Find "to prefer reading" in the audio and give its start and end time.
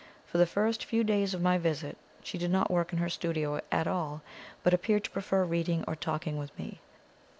5.03-5.83